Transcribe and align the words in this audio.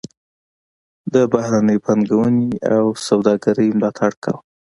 د 1.13 1.15
بهرنۍ 1.33 1.77
پانګونې 1.85 2.49
او 2.75 2.85
سوداګرۍ 3.07 3.67
ملاتړ 3.77 4.11
کاوه. 4.23 4.41